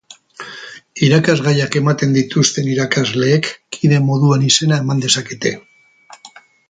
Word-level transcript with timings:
Irakasgaiak 1.07 1.77
ematen 1.81 2.15
dituzten 2.17 2.71
irakasleek 2.77 3.51
kide 3.79 4.01
moduan 4.07 4.49
izena 4.49 4.81
eman 4.85 5.05
dezakete. 5.05 5.53